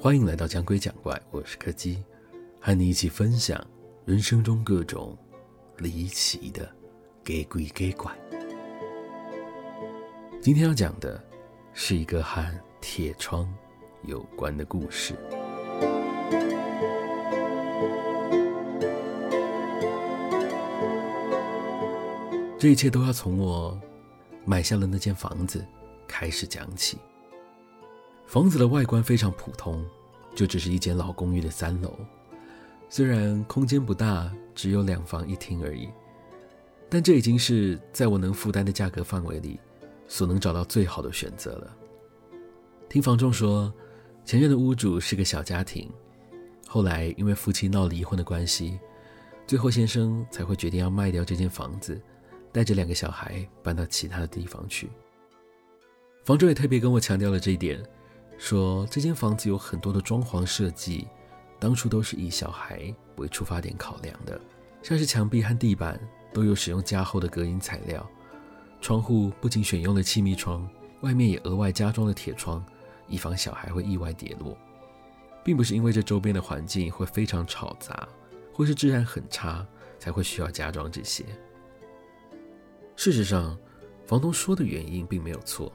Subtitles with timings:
[0.00, 2.04] 欢迎来到讲鬼讲怪，我是柯基，
[2.60, 3.60] 和你一起分享
[4.04, 5.18] 人生中各种
[5.78, 6.70] 离奇的
[7.24, 8.16] 给鬼给怪。
[10.40, 11.20] 今天要讲的
[11.74, 12.48] 是一个和
[12.80, 13.52] 铁窗
[14.04, 15.16] 有关的故事。
[22.56, 23.76] 这一切都要从我
[24.44, 25.66] 买下了那间房子
[26.06, 26.98] 开始讲起。
[28.28, 29.84] 房子的外观非常普通。
[30.34, 31.98] 就只是一间老公寓的三楼，
[32.88, 35.88] 虽然空间不大，只有两房一厅而已，
[36.88, 39.58] 但这已经是在我能负担的价格范围里
[40.06, 41.76] 所能找到最好的选择了。
[42.88, 43.72] 听房仲说，
[44.24, 45.90] 前任的屋主是个小家庭，
[46.68, 48.78] 后来因为夫妻闹离婚的关系，
[49.44, 52.00] 最后先生才会决定要卖掉这间房子，
[52.52, 54.88] 带着两个小孩搬到其他的地方去。
[56.24, 57.82] 房仲也特别跟我强调了这一点。
[58.38, 61.06] 说这间房子有很多的装潢设计，
[61.58, 64.40] 当初都是以小孩为出发点考量的，
[64.82, 66.00] 像是墙壁和地板
[66.32, 68.08] 都有使用加厚的隔音材料，
[68.80, 70.66] 窗户不仅选用了气密窗，
[71.00, 72.64] 外面也额外加装了铁窗，
[73.08, 74.56] 以防小孩会意外跌落，
[75.44, 78.08] 并不是因为这周边的环境会非常吵杂，
[78.52, 79.66] 或是治安很差
[79.98, 81.24] 才会需要加装这些。
[82.94, 83.58] 事实上，
[84.06, 85.72] 房东说的原因并没有错，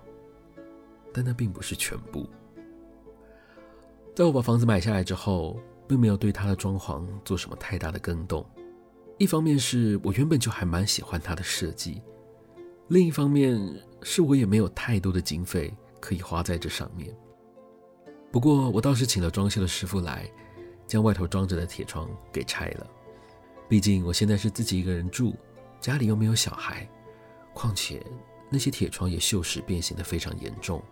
[1.13, 2.25] 但那并不是全部。
[4.15, 8.45] 在我把房子买下来之后，并没有对它的装潢做什么太大的更动。
[9.17, 12.01] 一方面是我原本就还蛮喜欢它的设计，
[12.89, 13.59] 另一方面
[14.03, 17.15] 是我也没有太多的经费可以花在这上面。
[18.31, 20.29] 不过我倒是请了装修的师傅来，
[20.85, 22.87] 将外头装着的铁窗给拆了。
[23.67, 25.35] 毕竟我现在是自己一个人住，
[25.79, 26.87] 家里又没有小孩，
[27.53, 28.05] 况且
[28.49, 30.83] 那些铁窗也锈蚀变形的非常严重。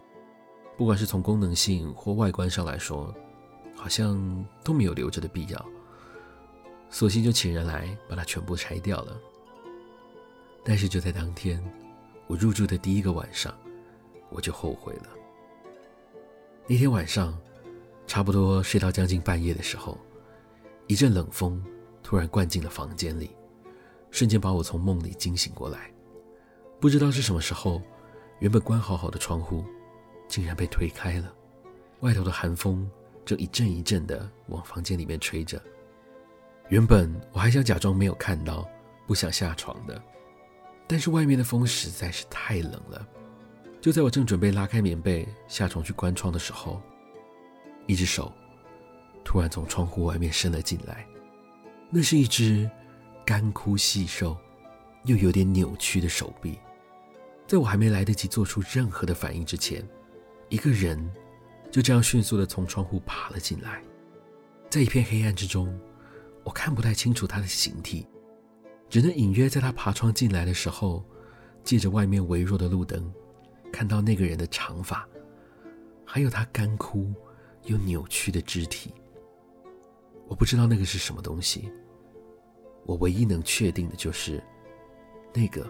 [0.81, 3.13] 不管是从功能性或外观上来说，
[3.75, 5.65] 好像都没有留着的必要，
[6.89, 9.15] 索性就请人来把它全部拆掉了。
[10.65, 11.63] 但是就在当天，
[12.25, 13.55] 我入住的第一个晚上，
[14.31, 15.09] 我就后悔了。
[16.65, 17.37] 那天晚上，
[18.07, 19.95] 差不多睡到将近半夜的时候，
[20.87, 21.63] 一阵冷风
[22.01, 23.29] 突然灌进了房间里，
[24.09, 25.93] 瞬间把我从梦里惊醒过来。
[26.79, 27.79] 不知道是什么时候，
[28.39, 29.63] 原本关好好的窗户。
[30.31, 31.29] 竟然被推开了，
[31.99, 32.89] 外头的寒风
[33.25, 35.61] 正一阵一阵的往房间里面吹着。
[36.69, 38.65] 原本我还想假装没有看到，
[39.05, 40.01] 不想下床的，
[40.87, 43.05] 但是外面的风实在是太冷了。
[43.81, 46.81] 就在我正准备拉开棉被下床去关窗的时候，
[47.87, 48.31] 一只手
[49.25, 51.05] 突然从窗户外面伸了进来，
[51.89, 52.71] 那是一只
[53.25, 54.37] 干枯细瘦
[55.03, 56.57] 又有点扭曲的手臂。
[57.47, 59.85] 在我还没来得及做出任何的反应之前，
[60.51, 60.99] 一个人
[61.71, 63.81] 就这样迅速地从窗户爬了进来，
[64.69, 65.79] 在一片黑暗之中，
[66.43, 68.05] 我看不太清楚他的形体，
[68.89, 71.05] 只能隐约在他爬窗进来的时候，
[71.63, 73.09] 借着外面微弱的路灯，
[73.71, 75.07] 看到那个人的长发，
[76.05, 77.13] 还有他干枯
[77.63, 78.93] 又扭曲的肢体。
[80.27, 81.71] 我不知道那个是什么东西，
[82.85, 84.43] 我唯一能确定的就是，
[85.33, 85.65] 那个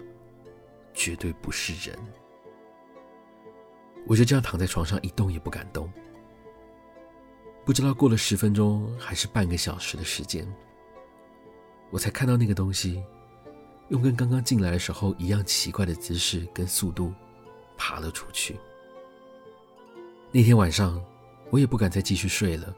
[0.92, 1.96] 绝对不是人。
[4.06, 5.90] 我就这样躺在床上一动也不敢动。
[7.64, 10.46] 不知道过了十分钟还是半个小时的时间，
[11.90, 13.02] 我才看到那个东西
[13.88, 17.14] 用跟刚刚进来的时候一样奇怪的姿势跟速度
[17.76, 18.58] 爬了出去。
[20.32, 21.00] 那天晚上
[21.50, 22.74] 我也不敢再继续睡了，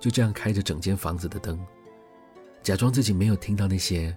[0.00, 1.64] 就这样开着整间房子的灯，
[2.62, 4.16] 假装自己没有听到那些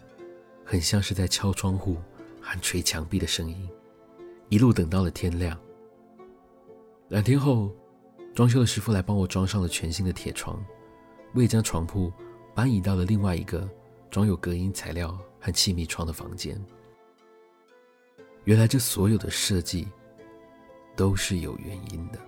[0.66, 1.98] 很像是在敲窗户
[2.42, 3.70] 喊捶墙壁的声音，
[4.50, 5.56] 一路等到了天亮。
[7.10, 7.72] 两天后，
[8.34, 10.60] 装修的师傅来帮我装上了全新的铁窗，
[11.36, 12.12] 我也将床铺
[12.56, 13.70] 搬移到了另外一个
[14.10, 16.60] 装有隔音材料和气密窗的房间。
[18.46, 19.88] 原来这所有的设计
[20.96, 22.20] 都是有原因的。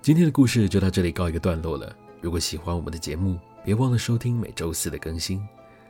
[0.00, 1.94] 今天的故事就到这里告一个段落了。
[2.22, 5.42] 如果喜欢我们的节目，别忘了收听每周四的更新。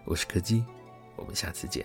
[0.04, 0.64] 我是柯基，
[1.16, 1.84] 我们下次见。